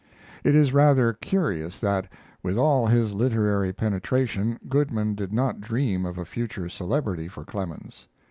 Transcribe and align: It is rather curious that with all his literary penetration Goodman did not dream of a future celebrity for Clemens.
It 0.43 0.55
is 0.55 0.73
rather 0.73 1.13
curious 1.13 1.77
that 1.77 2.11
with 2.41 2.57
all 2.57 2.87
his 2.87 3.13
literary 3.13 3.71
penetration 3.71 4.57
Goodman 4.67 5.13
did 5.13 5.31
not 5.31 5.61
dream 5.61 6.07
of 6.07 6.17
a 6.17 6.25
future 6.25 6.69
celebrity 6.69 7.27
for 7.27 7.45
Clemens. 7.45 8.07